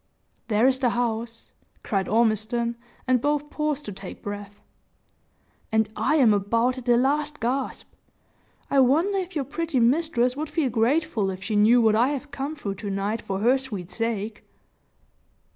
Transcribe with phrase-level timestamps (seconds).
[0.47, 1.51] "There is the house,"
[1.83, 2.75] cried Ormiston,
[3.07, 4.59] and both paused to take breath;
[5.71, 7.93] "and I am about at the last gasp.
[8.71, 12.31] I wonder if your pretty mistress would feel grateful if she knew what I have
[12.31, 14.43] come through to night for her sweet sake?"